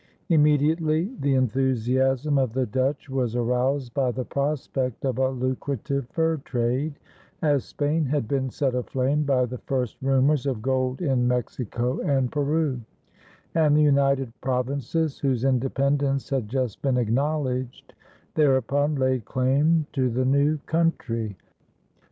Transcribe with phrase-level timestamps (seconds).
[0.29, 6.37] Immediately the enthusiasm of the Dutch was aroused by the prospect of a lucrative fur
[6.37, 6.97] trade,
[7.43, 12.31] as Spain had been set aflame by the first rumors of gold in Mexico and
[12.31, 12.81] Peru;
[13.53, 17.93] and the United Provinces, whose independence had just been acknowledged,
[18.33, 21.37] thereupon laid claim to the new country.